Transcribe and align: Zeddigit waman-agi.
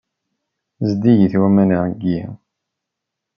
Zeddigit 0.87 1.33
waman-agi. 1.41 2.19